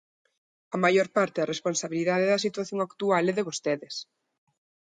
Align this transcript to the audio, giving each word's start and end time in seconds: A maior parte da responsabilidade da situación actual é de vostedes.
A 0.75 0.77
maior 0.83 1.07
parte 1.17 1.37
da 1.39 1.51
responsabilidade 1.53 2.29
da 2.31 2.43
situación 2.45 2.79
actual 2.87 3.23
é 3.31 3.33
de 3.37 3.47
vostedes. 3.49 3.95